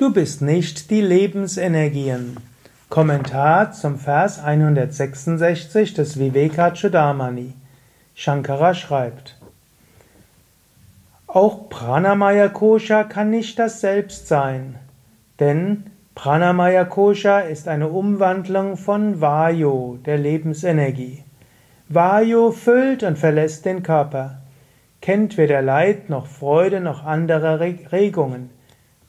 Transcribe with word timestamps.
Du 0.00 0.10
bist 0.10 0.40
nicht 0.40 0.90
die 0.90 1.02
Lebensenergien. 1.02 2.38
Kommentar 2.88 3.72
zum 3.72 3.98
Vers 3.98 4.42
166 4.42 5.92
des 5.92 6.18
Vivekachudamani. 6.18 7.52
Shankara 8.14 8.72
schreibt, 8.72 9.36
auch 11.26 11.68
Pranamaya 11.68 12.48
Kosha 12.48 13.04
kann 13.04 13.28
nicht 13.28 13.58
das 13.58 13.82
Selbst 13.82 14.26
sein, 14.26 14.76
denn 15.38 15.84
Pranamaya 16.14 16.86
Kosha 16.86 17.40
ist 17.40 17.68
eine 17.68 17.88
Umwandlung 17.88 18.78
von 18.78 19.20
Vayu, 19.20 19.98
der 19.98 20.16
Lebensenergie. 20.16 21.24
Vayu 21.90 22.52
füllt 22.52 23.02
und 23.02 23.18
verlässt 23.18 23.66
den 23.66 23.82
Körper, 23.82 24.38
kennt 25.02 25.36
weder 25.36 25.60
Leid 25.60 26.08
noch 26.08 26.26
Freude 26.26 26.80
noch 26.80 27.04
andere 27.04 27.58
Regungen 27.92 28.48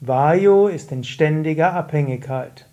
Vayu 0.03 0.67
ist 0.67 0.91
in 0.91 1.03
ständiger 1.03 1.73
Abhängigkeit. 1.73 2.65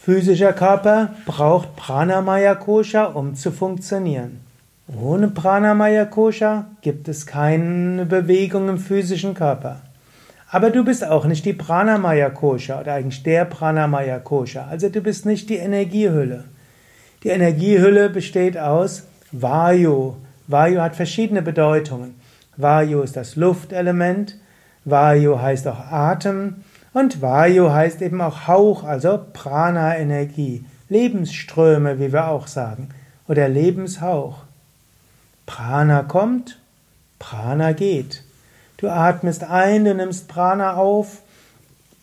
Physischer 0.00 0.52
Körper 0.52 1.16
braucht 1.26 1.74
Pranamaya 1.74 2.54
Kosha, 2.54 3.06
um 3.06 3.34
zu 3.34 3.50
funktionieren. 3.50 4.38
Ohne 4.86 5.26
Pranamaya 5.26 6.04
Kosha 6.04 6.66
gibt 6.82 7.08
es 7.08 7.26
keine 7.26 8.06
Bewegung 8.06 8.68
im 8.68 8.78
physischen 8.78 9.34
Körper. 9.34 9.80
Aber 10.52 10.70
du 10.70 10.84
bist 10.84 11.04
auch 11.04 11.24
nicht 11.24 11.44
die 11.44 11.52
Pranamaya 11.52 12.30
Kosha 12.30 12.80
oder 12.80 12.94
eigentlich 12.94 13.24
der 13.24 13.44
Pranamaya 13.44 14.20
Kosha. 14.20 14.68
Also 14.70 14.88
du 14.88 15.00
bist 15.00 15.26
nicht 15.26 15.50
die 15.50 15.56
Energiehülle. 15.56 16.44
Die 17.24 17.30
Energiehülle 17.30 18.08
besteht 18.08 18.56
aus 18.56 19.02
Vayu. 19.32 20.14
Vayu 20.46 20.80
hat 20.80 20.94
verschiedene 20.94 21.42
Bedeutungen. 21.42 22.14
Vayu 22.56 23.02
ist 23.02 23.16
das 23.16 23.36
Luftelement, 23.36 24.36
Vayu 24.84 25.40
heißt 25.40 25.66
auch 25.68 25.80
Atem 25.90 26.64
und 26.92 27.20
Vayu 27.20 27.70
heißt 27.70 28.02
eben 28.02 28.20
auch 28.20 28.46
Hauch, 28.46 28.84
also 28.84 29.18
Prana-Energie, 29.32 30.64
Lebensströme, 30.88 31.98
wie 31.98 32.12
wir 32.12 32.28
auch 32.28 32.46
sagen, 32.46 32.88
oder 33.28 33.48
Lebenshauch. 33.48 34.38
Prana 35.44 36.02
kommt, 36.02 36.58
Prana 37.18 37.72
geht. 37.72 38.22
Du 38.78 38.88
atmest 38.88 39.44
ein, 39.44 39.84
du 39.84 39.94
nimmst 39.94 40.28
Prana 40.28 40.74
auf, 40.74 41.22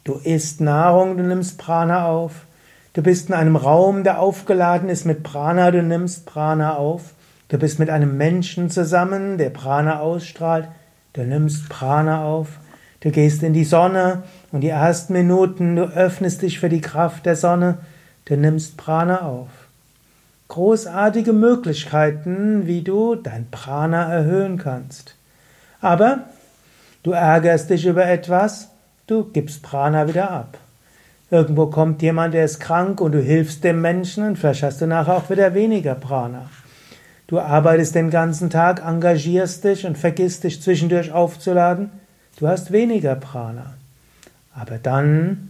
du 0.04 0.14
isst 0.16 0.60
Nahrung, 0.62 1.18
du 1.18 1.24
nimmst 1.24 1.58
Prana 1.58 2.06
auf. 2.06 2.46
Du 2.94 3.02
bist 3.02 3.30
in 3.30 3.36
einem 3.36 3.56
Raum, 3.56 4.04
der 4.04 4.20
aufgeladen 4.20 4.88
ist 4.88 5.06
mit 5.06 5.24
Prana, 5.24 5.72
du 5.72 5.82
nimmst 5.82 6.26
Prana 6.28 6.76
auf. 6.76 7.14
Du 7.54 7.60
bist 7.60 7.78
mit 7.78 7.92
einem 7.92 8.18
Menschen 8.18 8.72
zusammen, 8.72 9.38
der 9.38 9.52
Prana 9.52 10.00
ausstrahlt. 10.00 10.68
Du 11.14 11.22
nimmst 11.22 11.70
Prana 11.70 12.26
auf. 12.26 12.48
Du 13.02 13.12
gehst 13.12 13.44
in 13.44 13.54
die 13.54 13.64
Sonne 13.64 14.24
und 14.52 14.62
die 14.62 14.70
ersten 14.70 15.14
Minuten, 15.14 15.76
du 15.76 15.84
öffnest 15.84 16.42
dich 16.42 16.60
für 16.60 16.70
die 16.70 16.82
Kraft 16.82 17.28
der 17.28 17.36
Sonne. 17.36 17.78
Du 18.26 18.36
nimmst 18.36 18.76
Prana 18.76 19.22
auf. 19.22 19.50
Großartige 20.48 21.32
Möglichkeiten, 21.32 22.66
wie 22.66 22.82
du 22.82 23.14
dein 23.14 23.48
Prana 23.52 24.12
erhöhen 24.12 24.58
kannst. 24.58 25.14
Aber 25.80 26.24
du 27.04 27.12
ärgerst 27.12 27.70
dich 27.70 27.86
über 27.86 28.08
etwas, 28.08 28.70
du 29.06 29.26
gibst 29.26 29.62
Prana 29.62 30.08
wieder 30.08 30.32
ab. 30.32 30.58
Irgendwo 31.30 31.68
kommt 31.68 32.02
jemand, 32.02 32.34
der 32.34 32.46
ist 32.46 32.60
krank 32.60 33.00
und 33.00 33.12
du 33.12 33.22
hilfst 33.22 33.64
dem 33.64 33.80
Menschen 33.80 34.26
und 34.26 34.40
vielleicht 34.40 34.64
hast 34.64 34.82
du 34.82 34.88
nachher 34.88 35.18
auch 35.18 35.30
wieder 35.30 35.54
weniger 35.54 35.94
Prana. 35.94 36.50
Du 37.28 37.40
arbeitest 37.40 37.96
den 37.96 38.10
ganzen 38.10 38.50
Tag, 38.50 38.84
engagierst 38.86 39.64
dich 39.64 39.86
und 39.86 39.98
vergisst 39.98 40.44
dich 40.44 40.62
zwischendurch 40.62 41.12
aufzuladen. 41.12 41.92
Du 42.38 42.48
hast 42.48 42.72
weniger 42.72 43.16
Prana. 43.16 43.76
Aber 44.54 44.78
dann 44.78 45.50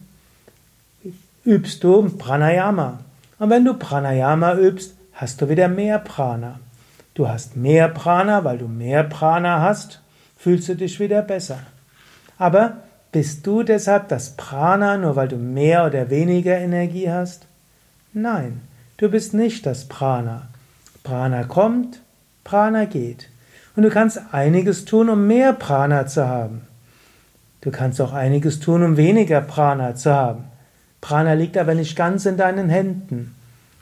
übst 1.46 1.84
du 1.84 2.10
Pranayama. 2.18 3.00
Und 3.40 3.50
wenn 3.50 3.66
du 3.66 3.74
Pranayama 3.74 4.56
übst, 4.56 4.94
hast 5.14 5.42
du 5.42 5.50
wieder 5.50 5.68
mehr 5.68 6.00
Prana. 6.00 6.60
Du 7.14 7.28
hast 7.28 7.56
mehr 7.56 7.90
Prana, 7.90 8.44
weil 8.44 8.58
du 8.58 8.68
mehr 8.68 9.04
Prana 9.04 9.62
hast, 9.62 10.02
fühlst 10.38 10.70
du 10.70 10.76
dich 10.76 11.00
wieder 11.00 11.22
besser. 11.22 11.60
Aber 12.38 12.78
bist 13.12 13.46
du 13.46 13.64
deshalb 13.64 14.08
das 14.08 14.32
Prana, 14.32 14.98
nur 14.98 15.16
weil 15.16 15.28
du 15.28 15.36
mehr 15.36 15.86
oder 15.86 16.10
weniger 16.10 16.58
Energie 16.58 17.10
hast? 17.12 17.46
Nein, 18.14 18.62
du 18.98 19.10
bist 19.10 19.34
nicht 19.34 19.66
das 19.66 19.86
Prana. 19.86 20.48
Prana 21.04 21.44
kommt, 21.44 22.02
Prana 22.44 22.86
geht. 22.86 23.30
Und 23.76 23.84
du 23.84 23.90
kannst 23.90 24.22
einiges 24.32 24.86
tun, 24.86 25.10
um 25.10 25.28
mehr 25.28 25.54
Prana 25.54 26.08
zu 26.08 26.28
haben. 26.28 26.62
Du 27.62 27.72
kannst 27.72 28.00
auch 28.02 28.14
einiges 28.14 28.60
tun, 28.60 28.84
um 28.84 28.98
weniger 28.98 29.42
Prana 29.42 29.96
zu 29.96 30.14
haben. 30.14 30.46
Prana 31.02 31.34
liegt 31.34 31.58
aber 31.58 31.76
nicht 31.76 31.96
ganz 31.96 32.26
in 32.26 32.38
deinen 32.38 32.70
Händen. 32.70 33.36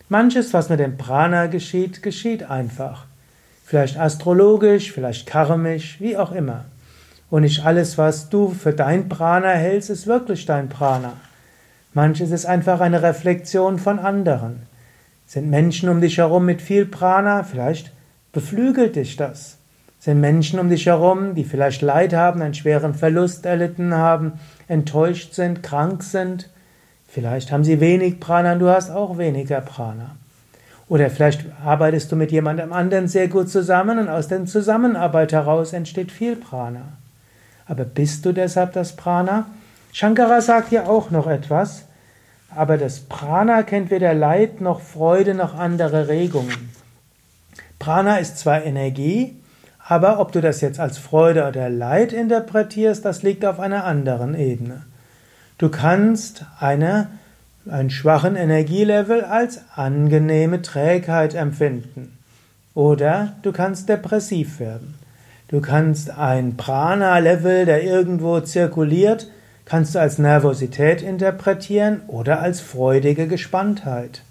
Manches, 0.09 0.53
was 0.53 0.69
mit 0.69 0.79
dem 0.79 0.97
Prana 0.97 1.47
geschieht, 1.47 2.01
geschieht 2.01 2.49
einfach. 2.49 3.05
Vielleicht 3.65 3.97
astrologisch, 3.97 4.91
vielleicht 4.91 5.27
karmisch, 5.27 6.01
wie 6.01 6.17
auch 6.17 6.31
immer. 6.31 6.65
Und 7.29 7.43
nicht 7.43 7.65
alles, 7.65 7.97
was 7.97 8.29
du 8.29 8.49
für 8.49 8.73
dein 8.73 9.07
Prana 9.07 9.49
hältst, 9.49 9.89
ist 9.89 10.07
wirklich 10.07 10.45
dein 10.45 10.67
Prana. 10.67 11.13
Manches 11.93 12.31
ist 12.31 12.45
einfach 12.45 12.81
eine 12.81 13.01
Reflexion 13.01 13.79
von 13.79 13.99
anderen. 13.99 14.63
Sind 15.31 15.49
Menschen 15.49 15.87
um 15.87 16.01
dich 16.01 16.17
herum 16.17 16.45
mit 16.45 16.61
viel 16.61 16.85
Prana? 16.85 17.43
Vielleicht 17.43 17.93
beflügelt 18.33 18.97
dich 18.97 19.15
das. 19.15 19.59
Sind 19.97 20.19
Menschen 20.19 20.59
um 20.59 20.67
dich 20.67 20.87
herum, 20.87 21.35
die 21.35 21.45
vielleicht 21.45 21.81
Leid 21.81 22.13
haben, 22.13 22.41
einen 22.41 22.53
schweren 22.53 22.93
Verlust 22.93 23.45
erlitten 23.45 23.93
haben, 23.93 24.33
enttäuscht 24.67 25.33
sind, 25.33 25.63
krank 25.63 26.03
sind? 26.03 26.49
Vielleicht 27.07 27.49
haben 27.49 27.63
sie 27.63 27.79
wenig 27.79 28.19
Prana 28.19 28.51
und 28.51 28.59
du 28.59 28.67
hast 28.67 28.89
auch 28.89 29.17
weniger 29.17 29.61
Prana. 29.61 30.17
Oder 30.89 31.09
vielleicht 31.09 31.45
arbeitest 31.63 32.11
du 32.11 32.17
mit 32.17 32.33
jemandem 32.33 32.73
anderen 32.73 33.07
sehr 33.07 33.29
gut 33.29 33.47
zusammen 33.47 33.99
und 33.99 34.09
aus 34.09 34.27
der 34.27 34.43
Zusammenarbeit 34.43 35.31
heraus 35.31 35.71
entsteht 35.71 36.11
viel 36.11 36.35
Prana. 36.35 36.97
Aber 37.67 37.85
bist 37.85 38.25
du 38.25 38.33
deshalb 38.33 38.73
das 38.73 38.97
Prana? 38.97 39.45
Shankara 39.93 40.41
sagt 40.41 40.73
ja 40.73 40.87
auch 40.87 41.09
noch 41.09 41.27
etwas. 41.27 41.85
Aber 42.55 42.77
das 42.77 43.01
Prana 43.01 43.63
kennt 43.63 43.91
weder 43.91 44.13
Leid 44.13 44.61
noch 44.61 44.81
Freude 44.81 45.33
noch 45.33 45.55
andere 45.55 46.07
Regungen. 46.07 46.69
Prana 47.79 48.17
ist 48.17 48.37
zwar 48.37 48.63
Energie, 48.63 49.35
aber 49.87 50.19
ob 50.19 50.31
du 50.31 50.41
das 50.41 50.61
jetzt 50.61 50.79
als 50.79 50.97
Freude 50.97 51.47
oder 51.47 51.69
Leid 51.69 52.13
interpretierst, 52.13 53.03
das 53.03 53.23
liegt 53.23 53.43
auf 53.45 53.59
einer 53.59 53.85
anderen 53.85 54.35
Ebene. 54.35 54.83
Du 55.57 55.69
kannst 55.69 56.45
eine, 56.59 57.07
einen 57.69 57.89
schwachen 57.89 58.35
Energielevel 58.35 59.23
als 59.23 59.61
angenehme 59.75 60.61
Trägheit 60.61 61.33
empfinden. 61.33 62.17
Oder 62.73 63.33
du 63.41 63.51
kannst 63.51 63.89
depressiv 63.89 64.59
werden. 64.59 64.95
Du 65.49 65.59
kannst 65.59 66.09
ein 66.17 66.55
Prana-Level, 66.55 67.65
der 67.65 67.83
irgendwo 67.83 68.39
zirkuliert, 68.39 69.27
kannst 69.71 69.95
du 69.95 69.99
als 69.99 70.17
Nervosität 70.17 71.01
interpretieren 71.01 72.01
oder 72.07 72.41
als 72.41 72.59
freudige 72.59 73.25
Gespanntheit. 73.25 74.21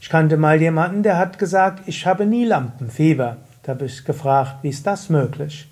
Ich 0.00 0.10
kannte 0.10 0.36
mal 0.36 0.60
jemanden, 0.60 1.02
der 1.02 1.18
hat 1.18 1.40
gesagt, 1.40 1.82
ich 1.86 2.06
habe 2.06 2.24
nie 2.24 2.44
Lampenfieber. 2.44 3.38
Da 3.64 3.72
habe 3.72 3.86
ich 3.86 4.04
gefragt, 4.04 4.58
wie 4.62 4.68
ist 4.68 4.86
das 4.86 5.08
möglich? 5.08 5.68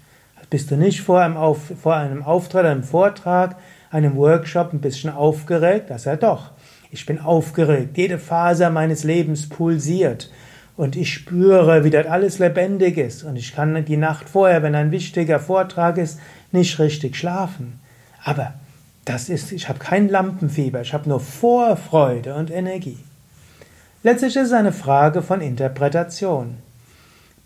Bist 0.51 0.69
du 0.73 0.77
nicht 0.77 1.03
vor 1.03 1.21
einem, 1.21 1.37
Auf, 1.37 1.75
vor 1.81 1.95
einem 1.95 2.25
Auftritt, 2.25 2.65
einem 2.65 2.83
Vortrag, 2.83 3.55
einem 3.93 4.17
Workshop 4.17 4.73
ein 4.73 4.81
bisschen 4.81 5.11
aufgeregt? 5.11 5.89
Das 5.89 6.07
er 6.07 6.17
doch. 6.17 6.51
Ich 6.91 7.07
bin 7.07 7.21
aufgeregt. 7.21 7.97
Jede 7.97 8.19
Faser 8.19 8.71
meines 8.71 9.05
Lebens 9.05 9.49
pulsiert. 9.49 10.29
Und 10.77 10.97
ich 10.97 11.15
spüre, 11.15 11.85
wie 11.85 11.91
dort 11.91 12.09
alles 12.09 12.41
lebendig 12.41 12.99
ist. 12.99 13.23
Und 13.23 13.37
ich 13.37 13.55
kann 13.55 13.85
die 13.85 13.97
Nacht 13.97 14.29
vorher, 14.29 14.65
wenn 14.65 14.75
ein 14.75 14.91
wichtiger 14.91 15.39
Vortrag 15.39 15.99
ist, 15.99 16.19
nicht 16.51 16.81
richtig 16.81 17.15
schlafen. 17.15 17.79
Aber 18.27 18.55
das 19.05 19.29
ist, 19.29 19.53
ich 19.53 19.69
habe 19.69 19.79
kein 19.79 20.09
Lampenfieber, 20.09 20.81
ich 20.81 20.93
habe 20.93 21.09
nur 21.09 21.21
Vorfreude 21.21 22.35
und 22.35 22.51
Energie. 22.51 22.99
Letztlich 24.03 24.35
ist 24.35 24.49
es 24.49 24.53
eine 24.53 24.73
Frage 24.73 25.23
von 25.23 25.41
Interpretation. 25.41 26.57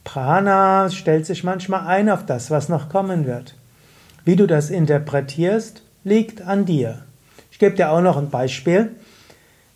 Prana 0.05 0.89
stellt 0.89 1.27
sich 1.27 1.45
manchmal 1.45 1.87
ein 1.87 2.09
auf 2.09 2.25
das, 2.25 2.51
was 2.51 2.71
noch 2.71 2.89
kommen 2.89 3.27
wird. 3.27 3.55
Wie 4.25 4.37
du 4.37 4.47
das 4.47 4.71
interpretierst, 4.71 5.83
liegt 6.03 6.41
an 6.41 6.65
dir. 6.65 7.03
Ich 7.53 7.59
gebe 7.59 7.77
dir 7.77 7.91
auch 7.91 8.01
noch 8.01 8.17
ein 8.17 8.31
Beispiel. 8.31 8.93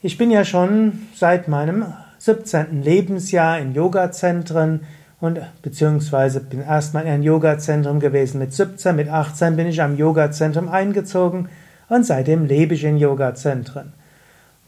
Ich 0.01 0.17
bin 0.17 0.31
ja 0.31 0.47
schon 0.47 1.07
seit 1.15 1.49
meinem 1.49 1.85
17. 2.17 2.83
Lebensjahr 2.83 3.59
in 3.59 3.75
Yoga-Zentren 3.75 4.87
und 5.21 5.41
beziehungsweise 5.63 6.41
bin 6.41 6.63
erstmal 6.63 7.05
in 7.05 7.11
ein 7.11 7.23
Yoga-Zentrum 7.23 8.01
gewesen 8.01 8.39
mit 8.39 8.53
17, 8.53 8.95
mit 8.95 9.09
18 9.09 9.57
bin 9.57 9.67
ich 9.67 9.81
am 9.81 9.97
Yoga-Zentrum 9.97 10.69
eingezogen 10.69 11.49
und 11.89 12.05
seitdem 12.05 12.47
lebe 12.47 12.75
ich 12.75 12.85
in 12.85 12.99
Yoga-Zentren. 12.99 13.93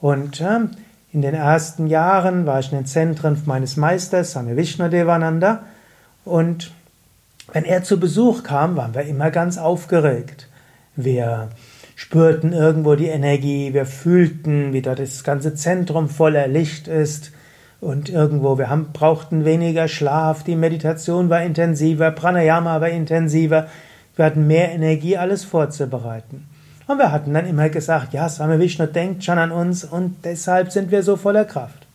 Und 0.00 0.40
äh, 0.40 0.60
in 1.12 1.22
den 1.22 1.34
ersten 1.34 1.86
Jahren 1.86 2.46
war 2.46 2.60
ich 2.60 2.72
in 2.72 2.78
den 2.78 2.86
Zentren 2.86 3.40
meines 3.46 3.76
Meisters, 3.76 4.32
Swami 4.32 4.56
Vishnudevananda, 4.56 5.64
und 6.24 6.72
wenn 7.52 7.64
er 7.64 7.84
zu 7.84 8.00
Besuch 8.00 8.42
kam, 8.42 8.76
waren 8.76 8.94
wir 8.94 9.02
immer 9.02 9.30
ganz 9.30 9.58
aufgeregt. 9.58 10.48
Wir 10.96 11.48
spürten 11.94 12.52
irgendwo 12.52 12.96
die 12.96 13.06
Energie, 13.06 13.72
wir 13.72 13.86
fühlten, 13.86 14.72
wie 14.72 14.82
dort 14.82 14.98
das 14.98 15.22
ganze 15.22 15.54
Zentrum 15.54 16.08
voller 16.08 16.48
Licht 16.48 16.88
ist 16.88 17.32
und 17.80 18.08
irgendwo, 18.08 18.58
wir 18.58 18.70
haben, 18.70 18.88
brauchten 18.92 19.44
weniger 19.44 19.88
Schlaf, 19.88 20.42
die 20.42 20.56
Meditation 20.56 21.28
war 21.28 21.42
intensiver, 21.42 22.10
Pranayama 22.10 22.80
war 22.80 22.88
intensiver, 22.88 23.66
wir 24.16 24.24
hatten 24.24 24.46
mehr 24.46 24.72
Energie, 24.72 25.16
alles 25.16 25.44
vorzubereiten. 25.44 26.48
Und 26.86 26.98
wir 26.98 27.12
hatten 27.12 27.34
dann 27.34 27.46
immer 27.46 27.68
gesagt, 27.68 28.12
ja, 28.12 28.28
Swami 28.28 28.58
Vishnu 28.58 28.86
denkt 28.86 29.24
schon 29.24 29.38
an 29.38 29.50
uns 29.50 29.84
und 29.84 30.24
deshalb 30.24 30.70
sind 30.70 30.90
wir 30.90 31.02
so 31.02 31.16
voller 31.16 31.44
Kraft. 31.44 31.86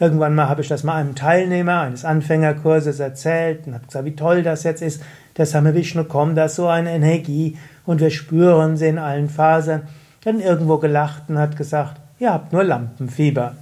Irgendwann 0.00 0.34
mal 0.34 0.48
habe 0.48 0.62
ich 0.62 0.68
das 0.68 0.82
mal 0.82 0.94
einem 0.94 1.14
Teilnehmer 1.14 1.82
eines 1.82 2.06
Anfängerkurses 2.06 3.00
erzählt 3.00 3.66
und 3.66 3.74
habe 3.74 3.84
gesagt, 3.84 4.06
wie 4.06 4.16
toll 4.16 4.42
das 4.42 4.62
jetzt 4.62 4.80
ist. 4.80 5.02
Der 5.36 5.44
Same 5.44 5.74
Vishnu 5.74 6.04
kommt, 6.04 6.38
da 6.38 6.48
so 6.48 6.68
eine 6.68 6.92
Energie 6.92 7.58
und 7.84 8.00
wir 8.00 8.10
spüren 8.10 8.78
sie 8.78 8.88
in 8.88 8.98
allen 8.98 9.28
Fasern. 9.28 9.82
Dann 10.24 10.40
irgendwo 10.40 10.78
gelacht 10.78 11.24
und 11.28 11.38
hat 11.38 11.58
gesagt, 11.58 12.00
ihr 12.18 12.32
habt 12.32 12.54
nur 12.54 12.64
Lampenfieber. 12.64 13.56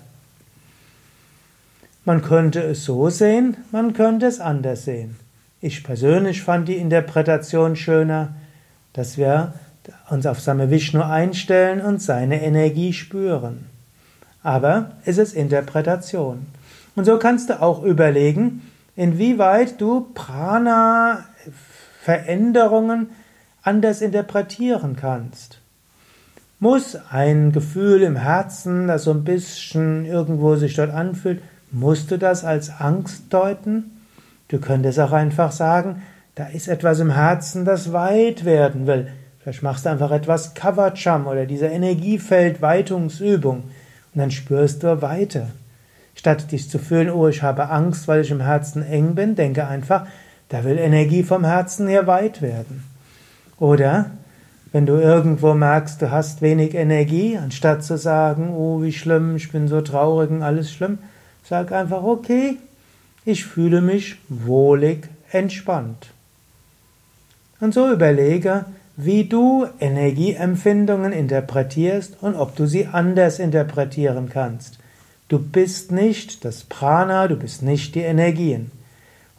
Man 2.08 2.22
könnte 2.22 2.62
es 2.62 2.84
so 2.86 3.10
sehen, 3.10 3.58
man 3.70 3.92
könnte 3.92 4.24
es 4.24 4.40
anders 4.40 4.86
sehen. 4.86 5.16
Ich 5.60 5.84
persönlich 5.84 6.42
fand 6.42 6.66
die 6.66 6.78
Interpretation 6.78 7.76
schöner, 7.76 8.34
dass 8.94 9.18
wir 9.18 9.52
uns 10.08 10.24
auf 10.24 10.40
Same 10.40 10.70
Vishnu 10.70 11.02
einstellen 11.02 11.82
und 11.82 12.00
seine 12.00 12.42
Energie 12.42 12.94
spüren. 12.94 13.66
Aber 14.42 14.92
es 15.04 15.18
ist 15.18 15.34
Interpretation. 15.34 16.46
Und 16.96 17.04
so 17.04 17.18
kannst 17.18 17.50
du 17.50 17.60
auch 17.60 17.82
überlegen, 17.82 18.62
inwieweit 18.96 19.78
du 19.78 20.08
Prana-Veränderungen 20.14 23.10
anders 23.62 24.00
interpretieren 24.00 24.96
kannst. 24.96 25.58
Muss 26.58 26.96
ein 27.10 27.52
Gefühl 27.52 28.00
im 28.00 28.16
Herzen, 28.16 28.88
das 28.88 29.04
so 29.04 29.10
ein 29.10 29.24
bisschen 29.24 30.06
irgendwo 30.06 30.56
sich 30.56 30.74
dort 30.74 30.90
anfühlt, 30.90 31.42
musst 31.70 32.10
du 32.10 32.18
das 32.18 32.44
als 32.44 32.70
Angst 32.80 33.24
deuten? 33.30 33.90
Du 34.48 34.58
könntest 34.58 34.98
auch 35.00 35.12
einfach 35.12 35.52
sagen, 35.52 36.02
da 36.34 36.46
ist 36.46 36.68
etwas 36.68 37.00
im 37.00 37.10
Herzen, 37.10 37.64
das 37.64 37.92
weit 37.92 38.44
werden 38.44 38.86
will. 38.86 39.08
Vielleicht 39.40 39.62
machst 39.62 39.86
du 39.86 39.90
einfach 39.90 40.10
etwas 40.10 40.54
Kavacham 40.54 41.26
oder 41.26 41.46
diese 41.46 41.66
Energiefeldweitungsübung 41.66 43.56
und 43.56 43.72
dann 44.14 44.30
spürst 44.30 44.82
du 44.82 45.02
weiter. 45.02 45.48
Statt 46.14 46.50
dich 46.50 46.68
zu 46.68 46.78
fühlen, 46.78 47.10
oh, 47.10 47.28
ich 47.28 47.42
habe 47.42 47.70
Angst, 47.70 48.08
weil 48.08 48.22
ich 48.22 48.30
im 48.30 48.40
Herzen 48.40 48.82
eng 48.82 49.14
bin, 49.14 49.36
denke 49.36 49.66
einfach, 49.66 50.06
da 50.48 50.64
will 50.64 50.78
Energie 50.78 51.22
vom 51.22 51.44
Herzen 51.44 51.88
her 51.88 52.06
weit 52.06 52.42
werden. 52.42 52.84
Oder 53.58 54.10
wenn 54.72 54.86
du 54.86 54.94
irgendwo 54.94 55.54
merkst, 55.54 56.02
du 56.02 56.10
hast 56.10 56.42
wenig 56.42 56.74
Energie, 56.74 57.38
anstatt 57.38 57.82
zu 57.82 57.96
sagen, 57.96 58.50
oh, 58.54 58.82
wie 58.82 58.92
schlimm, 58.92 59.36
ich 59.36 59.50
bin 59.50 59.68
so 59.68 59.80
traurig 59.80 60.30
und 60.30 60.42
alles 60.42 60.72
schlimm, 60.72 60.98
sag 61.48 61.72
einfach, 61.72 62.02
okay, 62.02 62.56
ich 63.24 63.44
fühle 63.44 63.80
mich 63.80 64.16
wohlig 64.28 65.08
entspannt. 65.30 66.08
Und 67.60 67.74
so 67.74 67.90
überlege, 67.90 68.66
wie 68.96 69.24
du 69.24 69.66
Energieempfindungen 69.80 71.12
interpretierst 71.12 72.16
und 72.20 72.34
ob 72.34 72.56
du 72.56 72.66
sie 72.66 72.86
anders 72.86 73.38
interpretieren 73.38 74.28
kannst. 74.28 74.78
Du 75.28 75.38
bist 75.38 75.92
nicht 75.92 76.44
das 76.44 76.64
Prana, 76.64 77.28
du 77.28 77.36
bist 77.36 77.62
nicht 77.62 77.94
die 77.94 78.00
Energien. 78.00 78.70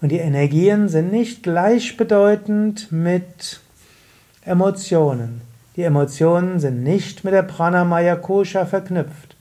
Und 0.01 0.11
die 0.11 0.19
Energien 0.19 0.87
sind 0.87 1.11
nicht 1.11 1.43
gleichbedeutend 1.43 2.91
mit 2.91 3.59
Emotionen. 4.45 5.41
Die 5.75 5.83
Emotionen 5.83 6.59
sind 6.59 6.83
nicht 6.83 7.23
mit 7.23 7.33
der 7.33 7.43
Pranamaya 7.43 8.15
Kosha 8.15 8.65
verknüpft. 8.65 9.35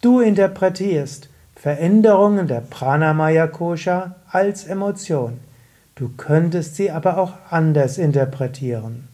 Du 0.00 0.20
interpretierst 0.20 1.28
Veränderungen 1.60 2.48
der 2.48 2.62
Pranamaya 2.62 3.46
Kosha 3.46 4.16
als 4.30 4.64
Emotion. 4.64 5.40
Du 5.94 6.08
könntest 6.16 6.76
sie 6.76 6.90
aber 6.90 7.18
auch 7.18 7.34
anders 7.50 7.98
interpretieren. 7.98 9.09